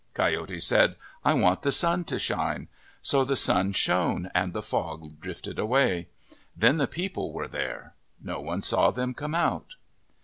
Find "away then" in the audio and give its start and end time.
5.59-6.77